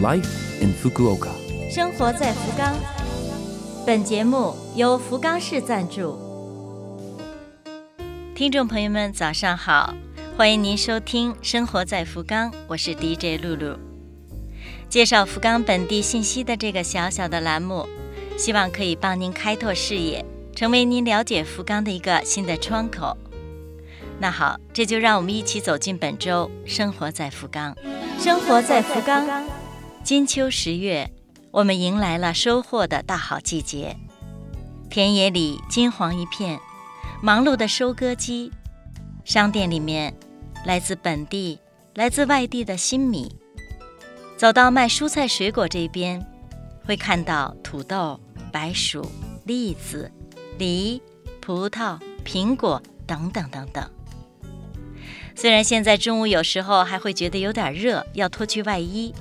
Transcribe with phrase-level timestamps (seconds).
[0.00, 0.28] Life
[0.60, 1.30] in Fukuoka。
[1.68, 2.72] 生活在福冈。
[3.84, 6.16] 本节目由福冈市赞助。
[8.32, 9.92] 听众朋友们，早上好，
[10.36, 13.76] 欢迎您收听《生活在福冈》，我是 DJ 露露。
[14.88, 17.84] 介绍福冈本地信息的这个小小的栏目，
[18.36, 20.24] 希望可以帮您开拓视野，
[20.54, 23.16] 成为您了解福冈的一个新的窗口。
[24.20, 27.74] 那好，这就让我们一起走进本周《生活在福冈》。
[28.22, 29.26] 生活在福冈，
[30.04, 31.10] 金秋十月，
[31.50, 33.96] 我们迎来了收获的大好季节。
[34.88, 36.58] 田野里金黄一片，
[37.22, 38.50] 忙碌的收割机；
[39.24, 40.14] 商店里面，
[40.64, 41.58] 来自本地、
[41.94, 43.34] 来自外地的新米。
[44.36, 46.24] 走到卖蔬菜水果这边，
[46.86, 48.18] 会看到土豆、
[48.50, 49.04] 白薯、
[49.44, 50.10] 栗子、
[50.58, 51.02] 梨、
[51.40, 53.90] 葡萄、苹果等等等等。
[55.34, 59.14] 虽然现在中午有时候还会觉得有点热，要脱去外衣，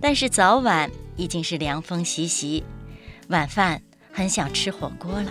[0.00, 2.62] 但是早晚已经是凉风习习，
[3.28, 5.30] 晚饭很想吃火锅了。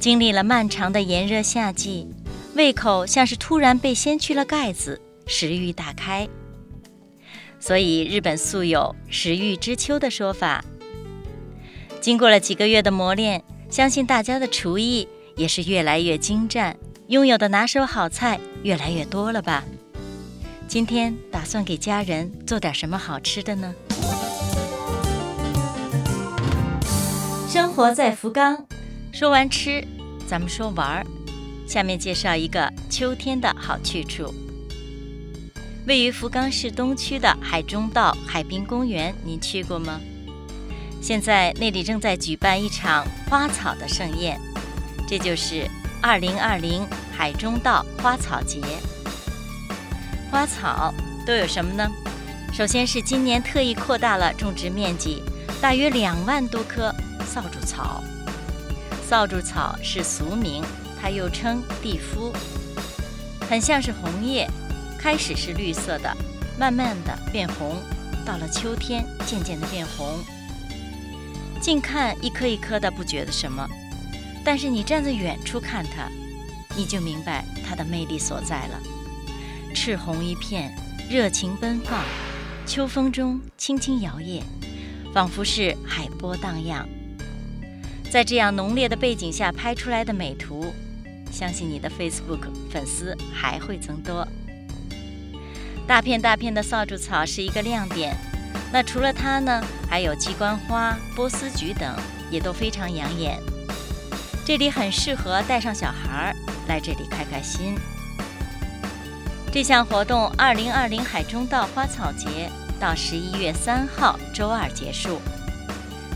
[0.00, 2.06] 经历了漫长的炎热夏季，
[2.54, 6.28] 胃口像是突然被掀去了盖子，食欲大开。
[7.58, 10.64] 所以日本素有“食欲之秋”的说法。
[12.00, 16.76] 经过了几个月的磨练，相信大家的厨艺也是越来越精湛。
[17.08, 19.64] 拥有的拿手好菜越来越多了吧？
[20.68, 23.74] 今天打算给家人做点什么好吃的呢？
[27.48, 28.66] 生活在福冈，
[29.10, 29.82] 说完吃，
[30.26, 31.06] 咱们说玩儿。
[31.66, 34.34] 下面介绍一个秋天的好去处。
[35.86, 39.98] 位于福冈市东区的海中道海滨公园，您去过吗？
[41.00, 44.38] 现在那里正在举办一场花草的盛宴，
[45.08, 45.66] 这就是。
[46.00, 48.60] 二零二零海中道花草节，
[50.38, 50.94] 花草
[51.26, 51.90] 都有什么呢？
[52.52, 55.20] 首先是今年特意扩大了种植面积，
[55.60, 56.94] 大约两万多棵
[57.26, 58.04] 扫帚草。
[59.04, 60.62] 扫帚草是俗名，
[61.02, 62.32] 它又称地肤，
[63.50, 64.48] 很像是红叶，
[64.96, 66.16] 开始是绿色的，
[66.56, 67.82] 慢慢的变红，
[68.24, 70.20] 到了秋天渐渐的变红。
[71.60, 73.66] 近看一颗一颗的，不觉得什么。
[74.44, 76.08] 但是你站在远处看它，
[76.76, 78.80] 你就明白它的魅力所在了。
[79.74, 80.74] 赤红一片，
[81.08, 82.02] 热情奔放，
[82.66, 84.42] 秋风中轻轻摇曳，
[85.14, 86.88] 仿佛是海波荡漾。
[88.10, 90.72] 在这样浓烈的背景下拍出来的美图，
[91.30, 94.26] 相信你的 Facebook 粉丝还会增多。
[95.86, 98.16] 大片大片的扫帚草是一个亮点。
[98.70, 101.96] 那除了它呢，还有鸡冠花、波斯菊等，
[102.30, 103.38] 也都非常养眼。
[104.44, 106.36] 这里很适合带上小孩儿
[106.66, 107.74] 来这里开开心。
[109.50, 115.20] 这项活动，二零二零海中道花草节到十一月三号周二结束。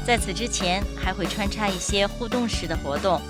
[0.05, 3.21] 在此之前，还会穿插一些互动式的活动，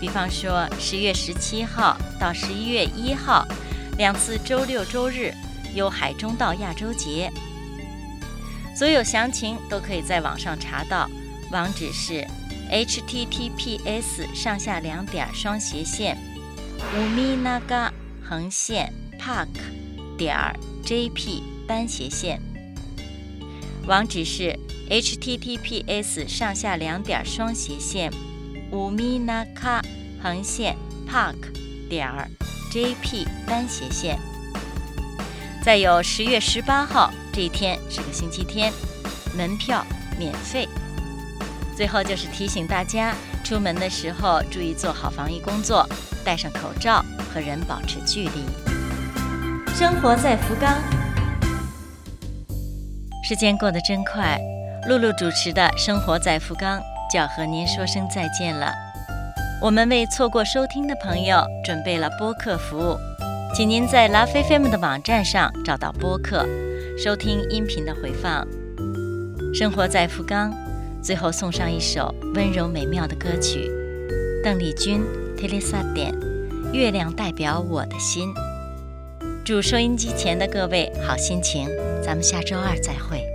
[0.00, 3.46] 比方说十月十七号到十一月一号
[3.98, 5.34] 两次周六周日
[5.74, 7.30] 有海中道亚洲节。
[8.74, 11.08] 所有详情都可以在网上查到，
[11.50, 12.26] 网址是。
[12.68, 16.18] https 上下两点双斜线
[16.96, 17.92] 五米那嘎
[18.28, 19.48] 横线 park
[20.16, 20.36] 点
[20.84, 22.40] jp 单斜线，
[23.86, 28.12] 网址是 https 上下两点双斜线
[28.70, 29.82] 五米那嘎
[30.22, 30.76] 横线
[31.08, 31.34] park
[31.88, 32.08] 点
[32.70, 34.18] jp 单斜线。
[35.62, 38.72] 再有十月十八号这一天是个星期天，
[39.36, 39.84] 门票
[40.18, 40.68] 免费。
[41.76, 45.86] 最后就是提醒大家，出门的时候注意做好防疫工作，
[46.24, 48.75] 戴上口罩，和人保持距离。
[49.78, 50.74] 生活在福冈，
[53.22, 54.40] 时间过得真快，
[54.88, 56.80] 露露主持的《生活在福冈》
[57.12, 58.72] 就要和您说声再见了。
[59.60, 62.96] 我们为错过收听的朋友准备了播客服务，
[63.54, 66.46] 请您在 Love FM 的网站上找到播客，
[66.96, 68.48] 收听音频的回放。
[69.52, 70.54] 生活在福冈。
[71.02, 73.70] 最后送上一首温柔美妙的歌曲，
[74.42, 75.02] 邓丽君
[75.38, 76.14] 《t e l e s a 点
[76.72, 78.32] 月亮代表我的心。
[79.46, 81.68] 祝收音机前的各位好心情，
[82.02, 83.25] 咱们下周二再会。